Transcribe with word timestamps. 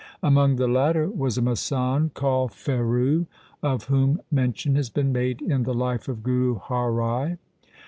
Among 0.23 0.55
the 0.55 0.67
latter 0.67 1.07
was 1.11 1.37
a 1.37 1.43
masand 1.43 2.15
called 2.15 2.53
Pheru, 2.53 3.27
of 3.61 3.83
whom 3.83 4.19
mention 4.31 4.73
has 4.73 4.89
been 4.89 5.11
made 5.11 5.43
in 5.43 5.61
the 5.61 5.75
life 5.75 6.07
of 6.07 6.23
Guru 6.23 6.55
Har 6.57 6.91
Rai. 6.91 7.37